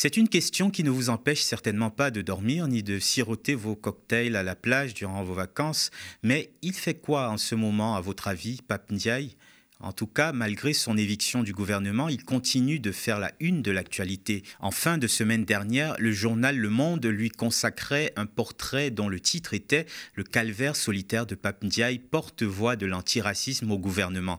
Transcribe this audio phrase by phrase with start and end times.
[0.00, 3.74] C'est une question qui ne vous empêche certainement pas de dormir ni de siroter vos
[3.74, 5.90] cocktails à la plage durant vos vacances,
[6.22, 9.34] mais il fait quoi en ce moment, à votre avis, Pape Ndiaye?
[9.80, 13.72] En tout cas, malgré son éviction du gouvernement, il continue de faire la une de
[13.72, 14.44] l'actualité.
[14.60, 19.18] En fin de semaine dernière, le journal Le Monde lui consacrait un portrait dont le
[19.18, 24.38] titre était Le calvaire solitaire de Pape Ndiaye, porte-voix de l'antiracisme au gouvernement.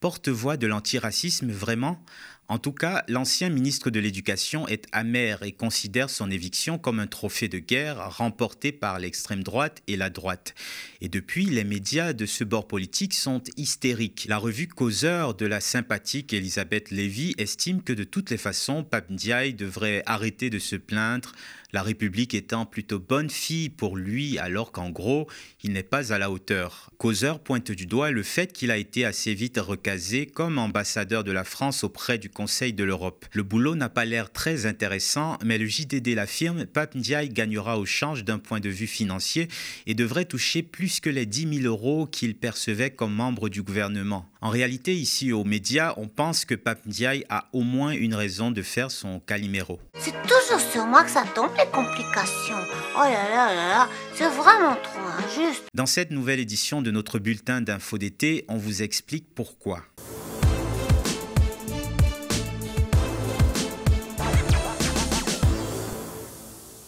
[0.00, 2.04] Porte-voix de l'antiracisme, vraiment?
[2.50, 7.06] En tout cas, l'ancien ministre de l'Éducation est amer et considère son éviction comme un
[7.06, 10.54] trophée de guerre remporté par l'extrême droite et la droite.
[11.02, 14.24] Et depuis, les médias de ce bord politique sont hystériques.
[14.30, 19.10] La revue Causeur de la sympathique Elisabeth Lévy estime que de toutes les façons, Pape
[19.10, 21.32] Ndiaye devrait arrêter de se plaindre,
[21.72, 25.28] la République étant plutôt bonne fille pour lui alors qu'en gros,
[25.62, 26.90] il n'est pas à la hauteur.
[26.96, 31.32] Causeur pointe du doigt le fait qu'il a été assez vite recasé comme ambassadeur de
[31.32, 33.26] la France auprès du Conseil de l'Europe.
[33.32, 37.84] Le boulot n'a pas l'air très intéressant, mais le JDD l'affirme, Pape Ndiaye gagnera au
[37.84, 39.48] change d'un point de vue financier
[39.86, 44.26] et devrait toucher plus que les 10 000 euros qu'il percevait comme membre du gouvernement.
[44.40, 48.52] En réalité, ici aux médias, on pense que Pape Ndiaye a au moins une raison
[48.52, 49.80] de faire son calimero.
[49.98, 52.54] C'est toujours sur moi que ça tombe les complications.
[52.96, 55.64] Oh là là là là, c'est vraiment trop injuste.
[55.74, 59.82] Dans cette nouvelle édition de notre bulletin d'info d'été, on vous explique pourquoi.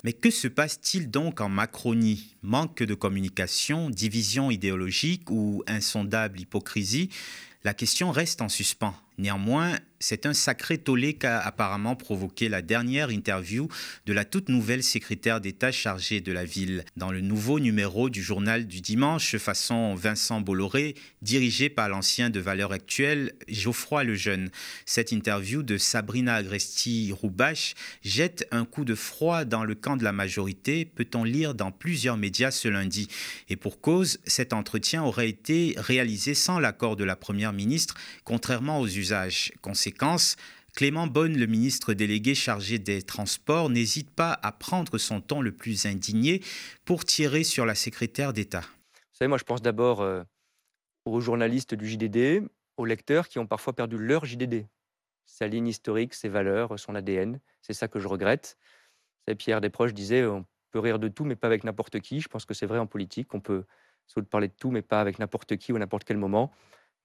[0.03, 2.37] Mais que se passe-t-il donc en Macronie?
[2.43, 7.11] Manque de communication, division idéologique ou insondable hypocrisie?
[7.65, 8.95] La question reste en suspens.
[9.21, 13.69] Néanmoins, c'est un sacré tollé qu'a apparemment provoqué la dernière interview
[14.07, 16.87] de la toute nouvelle secrétaire d'État chargée de la ville.
[16.97, 22.41] Dans le nouveau numéro du journal du dimanche, façon Vincent Bolloré, dirigé par l'ancien de
[22.41, 24.49] Valeurs Actuelles, Geoffroy Lejeune.
[24.87, 30.12] Cette interview de Sabrina Agresti-Roubache jette un coup de froid dans le camp de la
[30.12, 33.09] majorité, peut-on lire dans plusieurs médias ce lundi.
[33.51, 38.81] Et pour cause, cet entretien aurait été réalisé sans l'accord de la Première ministre, contrairement
[38.81, 39.09] aux usages.
[39.62, 40.37] Conséquence,
[40.75, 45.53] Clément Bonne, le ministre délégué chargé des Transports, n'hésite pas à prendre son ton le
[45.53, 46.43] plus indigné
[46.84, 48.60] pour tirer sur la secrétaire d'État.
[48.60, 50.22] Vous savez, moi je pense d'abord euh,
[51.04, 54.66] aux journalistes du JDD, aux lecteurs qui ont parfois perdu leur JDD,
[55.26, 57.41] sa ligne historique, ses valeurs, son ADN.
[57.62, 58.56] C'est ça que je regrette.
[59.28, 62.20] Vous Pierre Desproges disait on peut rire de tout, mais pas avec n'importe qui.
[62.20, 63.34] Je pense que c'est vrai en politique.
[63.34, 63.65] On peut
[64.31, 66.50] parler de tout, mais pas avec n'importe qui ou n'importe quel moment.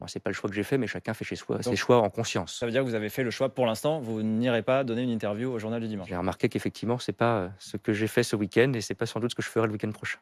[0.01, 2.01] Moi, c'est pas le choix que j'ai fait, mais chacun fait chez soi, ses choix
[2.01, 2.57] en conscience.
[2.59, 5.03] Ça veut dire que vous avez fait le choix pour l'instant, vous n'irez pas donner
[5.03, 6.09] une interview au journal du dimanche.
[6.09, 9.06] J'ai remarqué qu'effectivement, c'est pas euh, ce que j'ai fait ce week-end et c'est pas
[9.06, 10.19] sans doute ce que je ferai le week-end prochain.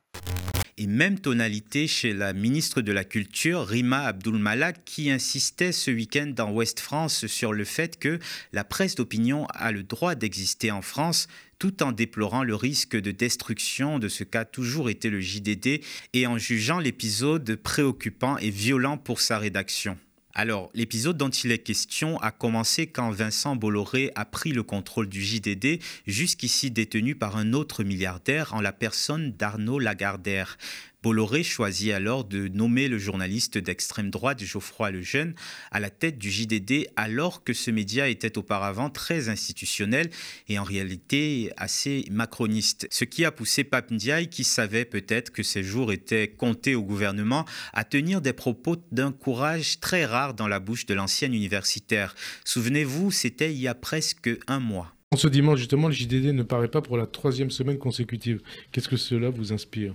[0.78, 6.32] Et même tonalité chez la ministre de la Culture, Rima Abdul-Malak, qui insistait ce week-end
[6.36, 8.20] dans Ouest France sur le fait que
[8.54, 11.28] la presse d'opinion a le droit d'exister en France,
[11.64, 15.80] tout en déplorant le risque de destruction de ce qu'a toujours été le JDD
[16.12, 19.98] et en jugeant l'épisode préoccupant et violent pour sa rédaction.
[20.34, 25.08] Alors, l'épisode dont il est question a commencé quand Vincent Bolloré a pris le contrôle
[25.08, 30.58] du JDD, jusqu'ici détenu par un autre milliardaire en la personne d'Arnaud Lagardère.
[31.04, 35.36] Bolloré choisit alors de nommer le journaliste d'extrême droite Geoffroy Lejeune
[35.70, 40.10] à la tête du JDD alors que ce média était auparavant très institutionnel
[40.48, 42.88] et en réalité assez macroniste.
[42.90, 43.92] Ce qui a poussé Pape
[44.32, 47.44] qui savait peut-être que ses jours étaient comptés au gouvernement,
[47.74, 52.16] à tenir des propos d'un courage très rare dans la bouche de l'ancienne universitaire.
[52.46, 54.96] Souvenez-vous, c'était il y a presque un mois.
[55.12, 58.42] En ce dimanche, justement, le JDD ne paraît pas pour la troisième semaine consécutive.
[58.72, 59.94] Qu'est-ce que cela vous inspire?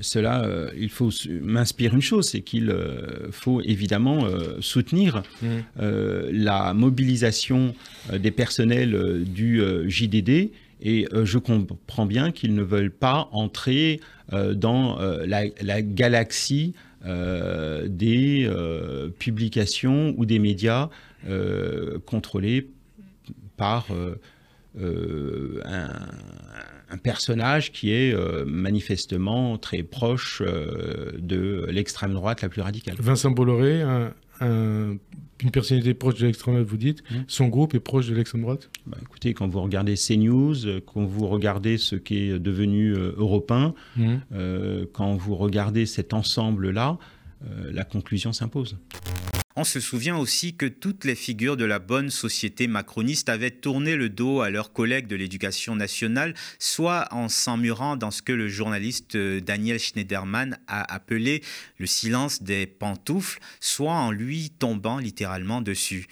[0.00, 1.10] Cela, euh, il faut
[1.40, 4.26] m'inspire une chose, c'est qu'il euh, faut évidemment
[4.60, 5.46] soutenir mmh.
[6.30, 7.74] la mobilisation
[8.12, 10.50] des personnels du JDD.
[10.80, 14.00] Et je comprends bien qu'ils ne veulent pas entrer
[14.32, 16.74] dans la, galaxie
[17.04, 18.50] des
[19.18, 20.88] publications ou des médias
[22.06, 22.68] contrôlés
[23.56, 23.88] par
[24.80, 25.88] un
[26.90, 32.96] un personnage qui est euh, manifestement très proche euh, de l'extrême droite la plus radicale.
[32.98, 33.82] Vincent Bolloré,
[34.40, 37.16] une personnalité proche de l'extrême droite, vous dites, mmh.
[37.26, 38.70] son groupe est proche de l'extrême droite?
[38.86, 43.74] Bah, Écoutez, quand vous regardez CNews, quand vous regardez ce qui est devenu euh, européen,
[43.96, 44.16] mmh.
[44.92, 46.98] quand vous regardez cet ensemble-là,
[47.70, 48.76] la conclusion s'impose.
[49.60, 53.96] On se souvient aussi que toutes les figures de la bonne société macroniste avaient tourné
[53.96, 58.46] le dos à leurs collègues de l'éducation nationale, soit en s'emmurant dans ce que le
[58.46, 61.42] journaliste euh, Daniel Schneiderman a appelé
[61.78, 66.06] le silence des pantoufles, soit en lui tombant littéralement dessus.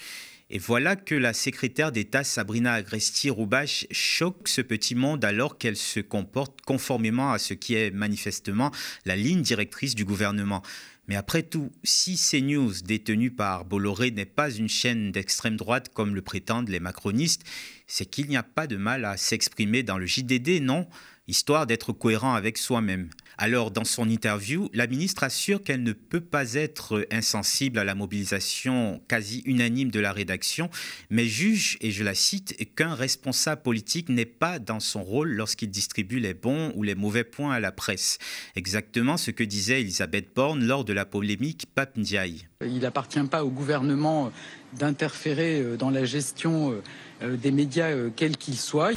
[0.50, 6.00] Et voilà que la secrétaire d'État Sabrina Agresti-Roubache choque ce petit monde alors qu'elle se
[6.00, 8.72] comporte conformément à ce qui est manifestement
[9.04, 10.62] la ligne directrice du gouvernement.
[11.08, 16.14] Mais après tout, si CNews, détenu par Bolloré, n'est pas une chaîne d'extrême droite comme
[16.14, 17.44] le prétendent les macronistes,
[17.86, 20.88] c'est qu'il n'y a pas de mal à s'exprimer dans le JDD, non?
[21.28, 23.10] Histoire d'être cohérent avec soi-même.
[23.36, 27.96] Alors, dans son interview, la ministre assure qu'elle ne peut pas être insensible à la
[27.96, 30.70] mobilisation quasi unanime de la rédaction,
[31.10, 35.68] mais juge, et je la cite, qu'un responsable politique n'est pas dans son rôle lorsqu'il
[35.68, 38.18] distribue les bons ou les mauvais points à la presse.
[38.54, 42.46] Exactement ce que disait Elisabeth Borne lors de la polémique Pape Ndiaye.
[42.62, 44.32] Il n'appartient pas au gouvernement
[44.72, 46.82] d'interférer euh, dans la gestion euh,
[47.22, 48.92] euh, des médias, quels qu'ils soient.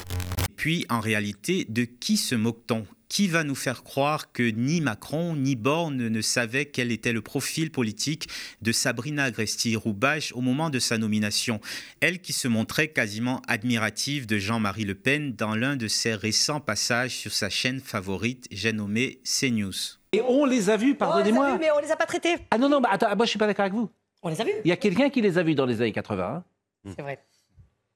[0.60, 2.86] Puis, en réalité, de qui se moque-t-on?
[3.08, 7.22] Qui va nous faire croire que ni Macron ni Borne ne savaient quel était le
[7.22, 8.28] profil politique
[8.62, 11.62] de Sabrina Agresti-Roubache au moment de sa nomination?
[12.02, 16.60] Elle qui se montrait quasiment admirative de Jean-Marie Le Pen dans l'un de ses récents
[16.60, 19.72] passages sur sa chaîne favorite, j'ai nommé CNews.
[20.12, 21.46] Et on les a vus, pardonnez-moi.
[21.46, 22.36] On les a vus, mais on les a pas traités.
[22.52, 23.90] Ah non, non, bah, attends, moi je suis pas d'accord avec vous.
[24.24, 24.52] On les a vus.
[24.66, 26.44] Il y a quelqu'un qui les a vus dans les années 80.
[26.86, 26.92] Hein.
[26.98, 27.24] C'est vrai.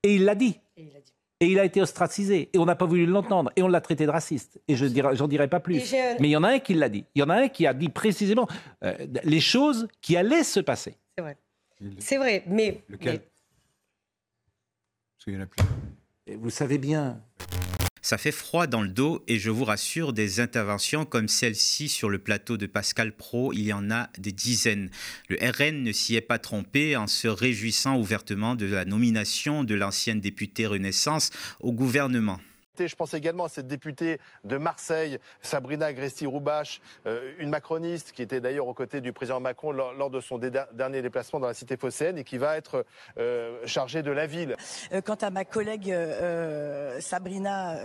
[0.03, 0.55] Et il l'a dit.
[0.77, 1.12] Et il a dit.
[1.43, 2.49] Et il a été ostracisé.
[2.53, 3.51] Et on n'a pas voulu l'entendre.
[3.57, 4.61] Et on l'a traité de raciste.
[4.69, 5.93] Et je j'en dirai pas plus.
[6.21, 7.03] Mais il y en a un qui l'a dit.
[7.15, 8.47] Il y en a un qui a dit précisément
[8.85, 8.95] euh,
[9.25, 10.95] les choses qui allaient se passer.
[11.17, 11.37] C'est vrai.
[11.99, 12.81] C'est vrai, mais...
[12.87, 13.11] Lequel?
[13.11, 13.19] mais...
[15.17, 15.63] Parce qu'il y en a plus.
[16.27, 17.21] Et vous savez bien,
[18.03, 22.09] ça fait froid dans le dos et je vous rassure, des interventions comme celle-ci sur
[22.09, 24.91] le plateau de Pascal Pro, il y en a des dizaines.
[25.29, 29.73] Le RN ne s'y est pas trompé en se réjouissant ouvertement de la nomination de
[29.73, 32.39] l'ancienne députée Renaissance au gouvernement.
[32.79, 38.41] Je pense également à cette députée de Marseille, Sabrina Agresti-Roubache, euh, une macroniste qui était
[38.41, 42.17] d'ailleurs aux côtés du président Macron lors, de son dernier déplacement dans la cité phocéenne
[42.17, 42.83] et qui va être
[43.19, 44.55] euh, chargée de la ville.
[44.91, 45.95] Euh, quant à ma collègue
[46.99, 47.77] Sabrina,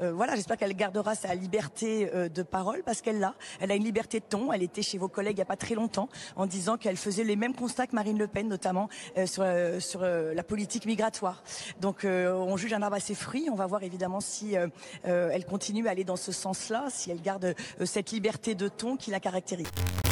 [0.00, 3.34] voilà, j'espère qu'elle gardera sa liberté de parole parce qu'elle l'a.
[3.60, 4.52] Elle a une liberté de ton.
[4.52, 7.24] Elle était chez vos collègues il n'y a pas très longtemps en disant qu'elle faisait
[7.24, 8.88] les mêmes constats que Marine Le Pen, notamment
[9.24, 9.44] sur,
[9.80, 11.42] sur la politique migratoire.
[11.80, 13.48] Donc on juge un arbre à ses fruits.
[13.50, 14.66] On va voir évidemment si euh,
[15.06, 17.44] euh, elle continue à aller dans ce sens-là, si elle garde
[17.80, 19.66] euh, cette liberté de ton qui la caractérise.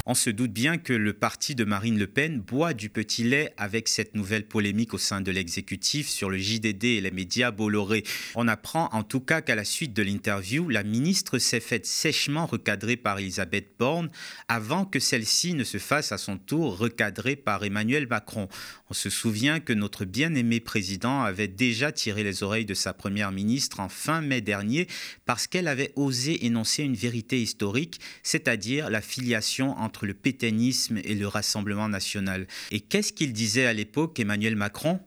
[0.06, 3.54] On se doute bien que le parti de Marine Le Pen boit du petit lait
[3.56, 8.04] avec cette nouvelle polémique au sein de l'exécutif sur le JDD et les médias Bolloré.
[8.34, 12.44] On apprend en tout cas qu'à la suite de l'interview, la ministre s'est faite sèchement
[12.44, 14.10] recadrer par Elisabeth Borne
[14.46, 18.48] avant que celle-ci ne se fasse à son tour recadrer par Emmanuel Macron.
[18.90, 23.32] On se souvient que notre bien-aimé président avait déjà tiré les oreilles de sa première
[23.32, 24.86] ministre en fin mai dernier
[25.24, 31.14] parce qu'elle avait osé énoncer une vérité historique, c'est-à-dire la filiation entre le pétainisme et
[31.14, 32.46] le Rassemblement national.
[32.72, 35.00] Et qu'est-ce qu'il disait à l'époque, Emmanuel Macron?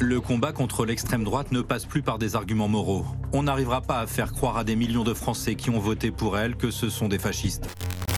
[0.00, 3.06] Le combat contre l'extrême droite ne passe plus par des arguments moraux.
[3.32, 6.36] On n'arrivera pas à faire croire à des millions de Français qui ont voté pour
[6.36, 7.68] elle que ce sont des fascistes.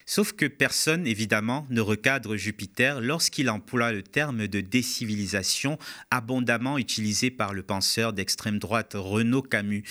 [0.07, 5.79] Sauf que personne, évidemment, ne recadre Jupiter lorsqu'il emploie le terme de décivilisation
[6.11, 9.83] abondamment utilisé par le penseur d'extrême droite Renaud Camus,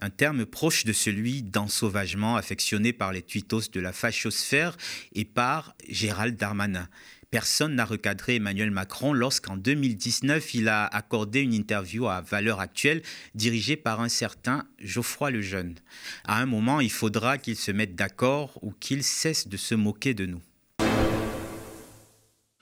[0.00, 4.76] un terme proche de celui d'ensauvagement affectionné par les tuitos de la fachosphère
[5.12, 6.88] et par Gérald Darmanin.
[7.30, 13.02] Personne n'a recadré Emmanuel Macron lorsqu'en 2019, il a accordé une interview à Valeurs Actuelle
[13.36, 15.76] dirigée par un certain Geoffroy Lejeune.
[16.24, 20.12] À un moment, il faudra qu'il se mette d'accord ou qu'il cesse de se moquer
[20.12, 20.42] de nous.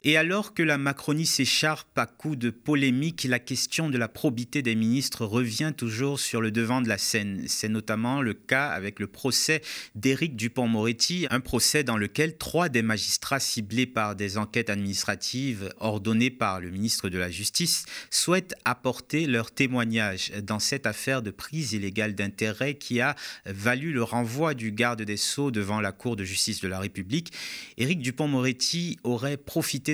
[0.05, 4.62] Et alors que la Macronie s'écharpe à coups de polémique, la question de la probité
[4.62, 7.43] des ministres revient toujours sur le devant de la scène.
[7.49, 9.61] C'est notamment le cas avec le procès
[9.97, 16.31] d'Éric Dupont-Moretti, un procès dans lequel trois des magistrats ciblés par des enquêtes administratives ordonnées
[16.31, 21.73] par le ministre de la Justice souhaitent apporter leur témoignage dans cette affaire de prise
[21.73, 26.23] illégale d'intérêt qui a valu le renvoi du garde des Sceaux devant la Cour de
[26.23, 27.33] justice de la République.
[27.78, 29.37] Éric Dupont-Moretti aurait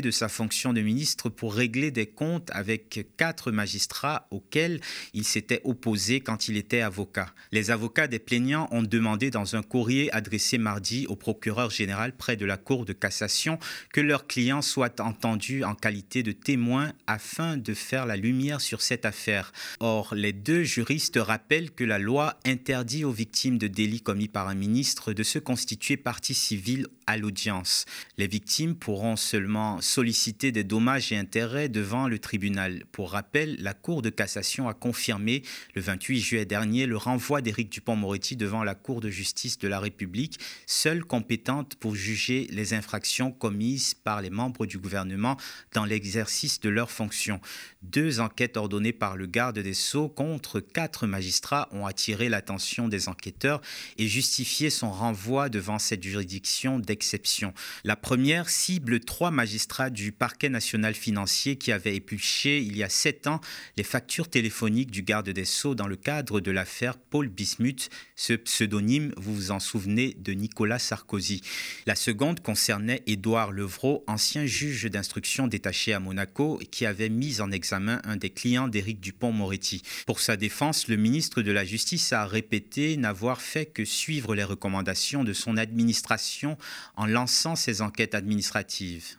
[0.00, 4.80] de sa fonction de ministre pour régler des comptes avec quatre magistrats auxquels
[5.12, 7.32] il s'était opposé quand il était avocat.
[7.52, 12.36] Les avocats des plaignants ont demandé dans un courrier adressé mardi au procureur général près
[12.36, 13.58] de la Cour de cassation
[13.92, 18.82] que leurs clients soient entendus en qualité de témoins afin de faire la lumière sur
[18.82, 19.52] cette affaire.
[19.80, 24.48] Or, les deux juristes rappellent que la loi interdit aux victimes de délits commis par
[24.48, 27.84] un ministre de se constituer partie civile à l'audience.
[28.16, 32.84] Les victimes pourront seulement sollicité des dommages et intérêts devant le tribunal.
[32.90, 35.42] Pour rappel, la Cour de cassation a confirmé
[35.74, 39.80] le 28 juillet dernier le renvoi d'Éric Dupont-Moretti devant la Cour de justice de la
[39.80, 45.36] République, seule compétente pour juger les infractions commises par les membres du gouvernement
[45.74, 47.40] dans l'exercice de leurs fonctions.
[47.82, 53.08] Deux enquêtes ordonnées par le garde des Sceaux contre quatre magistrats ont attiré l'attention des
[53.08, 53.60] enquêteurs
[53.98, 57.52] et justifié son renvoi devant cette juridiction d'exception.
[57.84, 62.88] La première cible trois magistrats du parquet national financier qui avaient épluché il y a
[62.88, 63.40] sept ans
[63.76, 68.34] les factures téléphoniques du garde des Sceaux dans le cadre de l'affaire Paul Bismuth, ce
[68.34, 71.40] pseudonyme, vous vous en souvenez, de Nicolas Sarkozy.
[71.86, 77.50] La seconde concernait Édouard Levrault, ancien juge d'instruction détaché à Monaco, qui avait mis en
[77.50, 79.82] examen un des clients d'Éric Dupont-Moretti.
[80.06, 84.44] Pour sa défense, le ministre de la Justice a répété n'avoir fait que suivre les
[84.44, 86.56] recommandations de son administration
[86.96, 89.16] en lançant ses enquêtes administratives.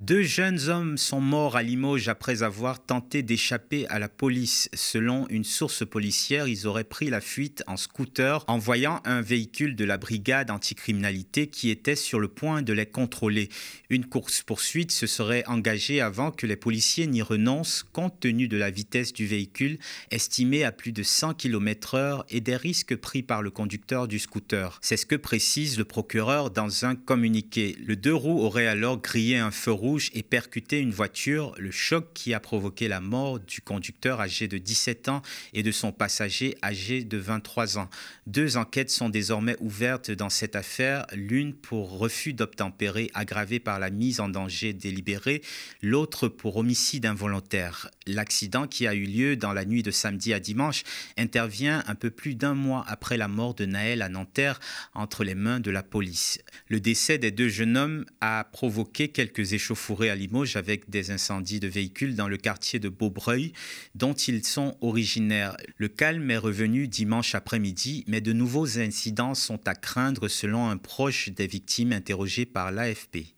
[0.00, 4.68] Deux jeunes hommes sont morts à Limoges après avoir tenté d'échapper à la police.
[4.74, 9.76] Selon une source policière, ils auraient pris la fuite en scooter en voyant un véhicule
[9.76, 13.48] de la brigade anticriminalité qui était sur le point de les contrôler.
[13.88, 18.72] Une course-poursuite se serait engagée avant que les policiers n'y renoncent compte tenu de la
[18.72, 19.78] vitesse du véhicule
[20.10, 24.76] estimée à plus de 100 km/h et des risques pris par le conducteur du scooter.
[24.82, 27.76] C'est ce que précise le procureur dans un communiqué.
[27.86, 29.83] Le deux roues aurait alors grillé un feu rouge
[30.14, 34.56] et percuté une voiture, le choc qui a provoqué la mort du conducteur âgé de
[34.56, 35.20] 17 ans
[35.52, 37.90] et de son passager âgé de 23 ans.
[38.26, 43.90] Deux enquêtes sont désormais ouvertes dans cette affaire, l'une pour refus d'obtempérer aggravé par la
[43.90, 45.42] mise en danger délibérée,
[45.82, 47.90] l'autre pour homicide involontaire.
[48.06, 50.82] L'accident qui a eu lieu dans la nuit de samedi à dimanche
[51.18, 54.60] intervient un peu plus d'un mois après la mort de Naël à Nanterre
[54.94, 56.38] entre les mains de la police.
[56.68, 61.60] Le décès des deux jeunes hommes a provoqué quelques fourré à Limoges avec des incendies
[61.60, 63.52] de véhicules dans le quartier de Beaubreuil,
[63.94, 65.56] dont ils sont originaires.
[65.76, 70.76] Le calme est revenu dimanche après-midi, mais de nouveaux incidents sont à craindre selon un
[70.76, 73.34] proche des victimes interrogé par l'AFP.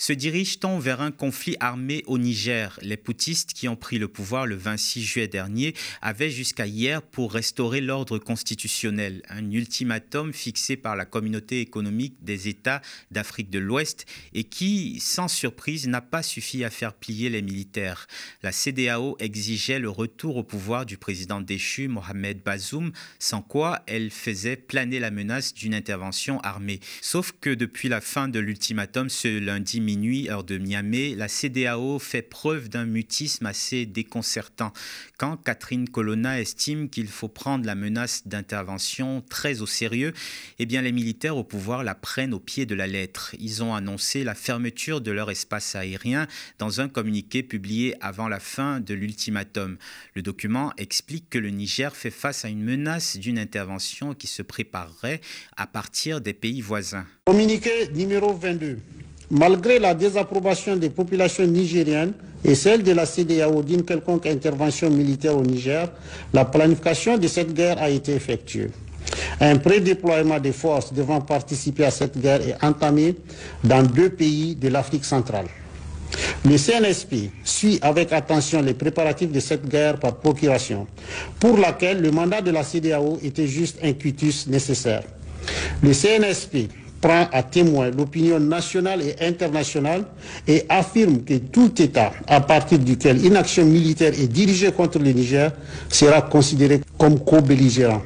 [0.00, 2.78] Se dirige-t-on vers un conflit armé au Niger?
[2.80, 7.34] Les poutistes qui ont pris le pouvoir le 26 juillet dernier avaient jusqu'à hier pour
[7.34, 12.80] restaurer l'ordre constitutionnel, un ultimatum fixé par la communauté économique des États
[13.10, 18.06] d'Afrique de l'Ouest et qui, sans surprise, n'a pas suffi à faire plier les militaires.
[18.42, 24.10] La CDAO exigeait le retour au pouvoir du président déchu Mohamed Bazoum, sans quoi elle
[24.10, 26.80] faisait planer la menace d'une intervention armée.
[27.02, 31.98] Sauf que depuis la fin de l'ultimatum ce lundi minuit, heure de Miami, la CDAO
[31.98, 34.72] fait preuve d'un mutisme assez déconcertant.
[35.18, 40.12] Quand Catherine Colonna estime qu'il faut prendre la menace d'intervention très au sérieux,
[40.60, 43.34] eh bien les militaires au pouvoir la prennent au pied de la lettre.
[43.40, 46.28] Ils ont annoncé la fermeture de leur espace aérien
[46.60, 49.76] dans un communiqué publié avant la fin de l'ultimatum.
[50.14, 54.42] Le document explique que le Niger fait face à une menace d'une intervention qui se
[54.42, 55.20] préparerait
[55.56, 57.06] à partir des pays voisins.
[57.24, 58.78] Communiqué numéro 22.
[59.30, 62.12] Malgré la désapprobation des populations nigériennes
[62.44, 65.88] et celle de la CDAO d'une quelconque intervention militaire au Niger,
[66.32, 68.70] la planification de cette guerre a été effectuée.
[69.40, 73.14] Un prédéploiement des forces devant participer à cette guerre est entamé
[73.62, 75.46] dans deux pays de l'Afrique centrale.
[76.44, 80.88] Le CNSP suit avec attention les préparatifs de cette guerre par procuration,
[81.38, 85.04] pour laquelle le mandat de la CDAO était juste un cutus nécessaire.
[85.82, 86.68] Le CNSP
[87.00, 90.04] prend à témoin l'opinion nationale et internationale
[90.46, 95.10] et affirme que tout État à partir duquel une action militaire est dirigée contre le
[95.12, 95.52] Niger
[95.88, 98.02] sera considéré comme co-belligérant.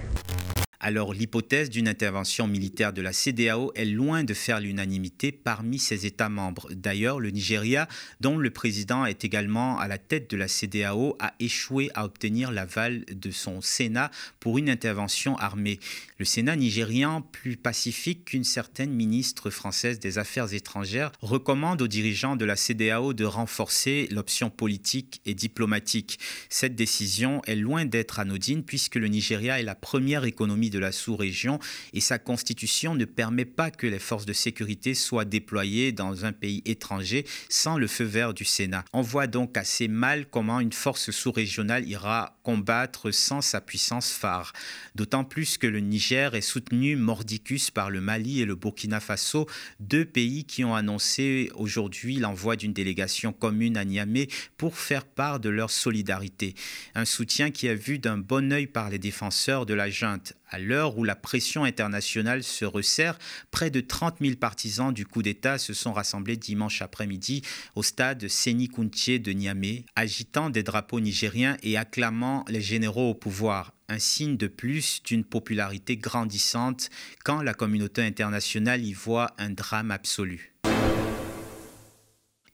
[0.87, 6.05] Alors l'hypothèse d'une intervention militaire de la CDAO est loin de faire l'unanimité parmi ses
[6.05, 6.69] États membres.
[6.75, 7.89] D'ailleurs, le Nigeria,
[8.21, 12.53] dont le président est également à la tête de la CDAO, a échoué à obtenir
[12.53, 14.11] l'aval de son Sénat
[14.41, 15.81] pour une intervention armée.
[16.19, 22.37] Le Sénat nigérian, plus pacifique qu'une certaine ministre française des Affaires étrangères, recommande aux dirigeants
[22.37, 26.19] de la CDAO de renforcer l'option politique et diplomatique.
[26.51, 30.93] Cette décision est loin d'être anodine puisque le Nigeria est la première économie de la
[30.93, 31.59] sous-région
[31.93, 36.33] et sa constitution ne permet pas que les forces de sécurité soient déployées dans un
[36.33, 38.85] pays étranger sans le feu vert du Sénat.
[38.93, 44.53] On voit donc assez mal comment une force sous-régionale ira combattre sans sa puissance phare.
[44.95, 49.47] D'autant plus que le Niger est soutenu mordicus par le Mali et le Burkina Faso,
[49.81, 55.41] deux pays qui ont annoncé aujourd'hui l'envoi d'une délégation commune à Niamey pour faire part
[55.41, 56.55] de leur solidarité.
[56.95, 60.35] Un soutien qui est vu d'un bon œil par les défenseurs de la junte.
[60.55, 63.19] À l'heure où la pression internationale se resserre,
[63.51, 67.43] près de 30 000 partisans du coup d'État se sont rassemblés dimanche après-midi
[67.75, 73.73] au stade Séni de Niamey, agitant des drapeaux nigériens et acclamant les généraux au pouvoir
[73.89, 76.89] un signe de plus d'une popularité grandissante
[77.25, 80.54] quand la communauté internationale y voit un drame absolu.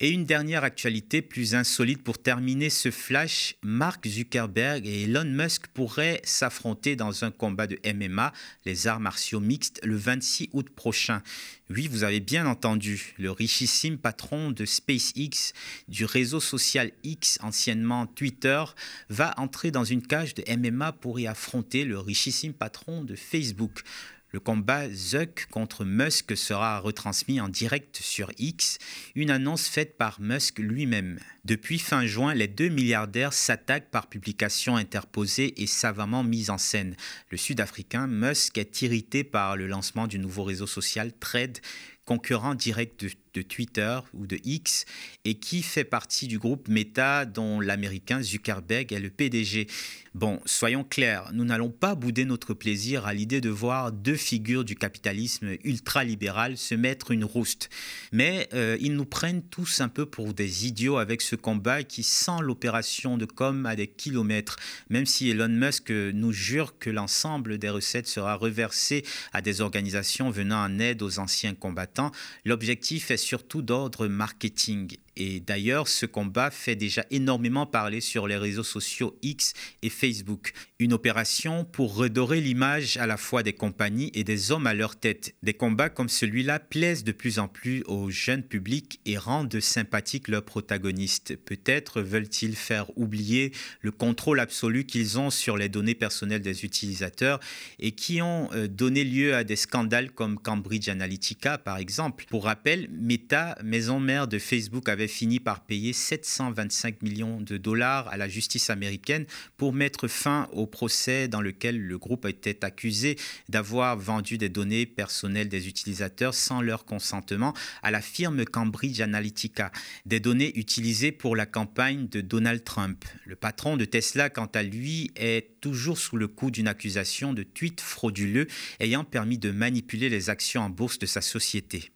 [0.03, 5.67] Et une dernière actualité plus insolite pour terminer ce flash, Mark Zuckerberg et Elon Musk
[5.67, 8.33] pourraient s'affronter dans un combat de MMA,
[8.65, 11.23] les arts martiaux mixtes, le 26 août prochain.
[11.69, 15.53] Oui, vous avez bien entendu, le richissime patron de SpaceX,
[15.89, 18.65] du réseau social X, anciennement Twitter,
[19.11, 23.83] va entrer dans une cage de MMA pour y affronter le richissime patron de Facebook.
[24.33, 28.79] Le combat Zuck contre Musk sera retransmis en direct sur X,
[29.17, 31.19] une annonce faite par Musk lui-même.
[31.45, 36.95] Depuis fin juin, les deux milliardaires s'attaquent par publication interposée et savamment mise en scène.
[37.31, 41.59] Le Sud-Africain Musk est irrité par le lancement du nouveau réseau social Thread
[42.05, 44.85] concurrent direct de, Twitter ou de X
[45.25, 49.69] et qui fait partie du groupe Meta dont l'américain Zuckerberg est le PDG.
[50.15, 54.65] Bon, soyons clairs, nous n'allons pas bouder notre plaisir à l'idée de voir deux figures
[54.65, 57.71] du capitalisme ultralibéral se mettre une rouste.
[58.11, 62.03] Mais euh, ils nous prennent tous un peu pour des idiots avec ce combat qui
[62.03, 64.57] sent l'opération de com à des kilomètres,
[64.89, 70.31] même si Elon Musk nous jure que l'ensemble des recettes sera reversé à des organisations
[70.31, 72.11] venant en aide aux anciens combattants.
[72.45, 78.37] L'objectif est surtout d'ordre marketing et d'ailleurs, ce combat fait déjà énormément parler sur les
[78.37, 79.53] réseaux sociaux X
[79.83, 80.53] et Facebook.
[80.79, 84.97] Une opération pour redorer l'image à la fois des compagnies et des hommes à leur
[84.97, 85.35] tête.
[85.43, 90.29] Des combats comme celui-là plaisent de plus en plus au jeune public et rendent sympathiques
[90.29, 91.37] leurs protagonistes.
[91.37, 97.41] Peut-être veulent-ils faire oublier le contrôle absolu qu'ils ont sur les données personnelles des utilisateurs
[97.79, 102.25] et qui ont euh, donné lieu à des scandales comme Cambridge Analytica par exemple.
[102.29, 108.09] Pour rappel, Meta, maison mère de Facebook, avait fini par payer 725 millions de dollars
[108.09, 109.27] à la justice américaine
[109.57, 113.17] pour mettre fin au procès dans lequel le groupe était accusé
[113.49, 119.71] d'avoir vendu des données personnelles des utilisateurs sans leur consentement à la firme Cambridge Analytica,
[120.07, 123.05] des données utilisées pour la campagne de Donald Trump.
[123.25, 127.43] Le patron de Tesla, quant à lui, est toujours sous le coup d'une accusation de
[127.43, 128.47] tweets frauduleux
[128.81, 131.91] ayant permis de manipuler les actions en bourse de sa société.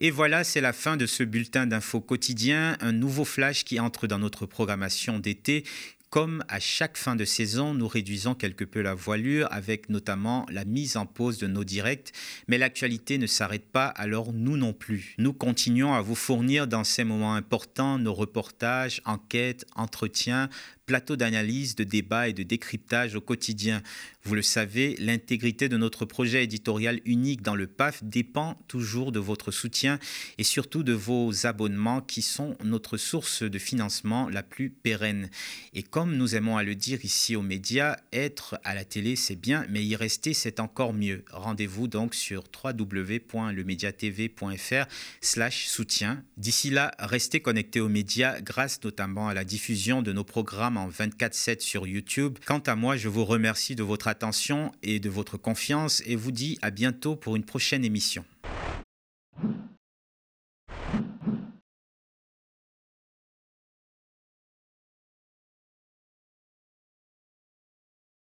[0.00, 4.08] Et voilà, c'est la fin de ce bulletin d'infos quotidien, un nouveau flash qui entre
[4.08, 5.62] dans notre programmation d'été.
[6.10, 10.64] Comme à chaque fin de saison, nous réduisons quelque peu la voilure avec notamment la
[10.64, 12.12] mise en pause de nos directs,
[12.48, 15.14] mais l'actualité ne s'arrête pas, alors nous non plus.
[15.18, 20.48] Nous continuons à vous fournir dans ces moments importants nos reportages, enquêtes, entretiens,
[20.86, 23.82] plateau d'analyse, de débat et de décryptage au quotidien.
[24.22, 29.18] Vous le savez, l'intégrité de notre projet éditorial unique dans le PAF dépend toujours de
[29.18, 29.98] votre soutien
[30.38, 35.30] et surtout de vos abonnements qui sont notre source de financement la plus pérenne.
[35.72, 39.36] Et comme nous aimons à le dire ici aux médias, être à la télé c'est
[39.36, 41.24] bien, mais y rester c'est encore mieux.
[41.30, 44.86] Rendez-vous donc sur www.lemediatv.fr
[45.20, 46.22] slash soutien.
[46.36, 50.88] D'ici là, restez connectés aux médias grâce notamment à la diffusion de nos programmes en
[50.88, 52.38] 24-7 sur YouTube.
[52.46, 56.32] Quant à moi, je vous remercie de votre attention et de votre confiance et vous
[56.32, 58.24] dis à bientôt pour une prochaine émission.